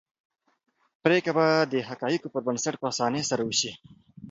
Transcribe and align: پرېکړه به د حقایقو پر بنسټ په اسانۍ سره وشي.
پرېکړه 1.03 1.33
به 1.37 1.47
د 1.71 1.73
حقایقو 1.89 2.31
پر 2.33 2.41
بنسټ 2.47 2.75
په 2.79 2.85
اسانۍ 2.93 3.21
سره 3.29 3.41
وشي. 3.49 3.71